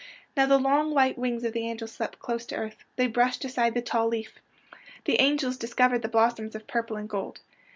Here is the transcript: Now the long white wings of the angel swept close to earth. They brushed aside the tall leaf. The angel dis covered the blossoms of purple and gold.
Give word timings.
Now 0.35 0.47
the 0.47 0.57
long 0.57 0.95
white 0.95 1.15
wings 1.19 1.43
of 1.43 1.53
the 1.53 1.67
angel 1.67 1.87
swept 1.87 2.17
close 2.17 2.47
to 2.47 2.55
earth. 2.55 2.85
They 2.95 3.05
brushed 3.05 3.45
aside 3.45 3.75
the 3.75 3.83
tall 3.83 4.07
leaf. 4.07 4.39
The 5.05 5.19
angel 5.19 5.51
dis 5.51 5.75
covered 5.75 6.01
the 6.01 6.07
blossoms 6.07 6.55
of 6.55 6.65
purple 6.65 6.97
and 6.97 7.07
gold. 7.07 7.41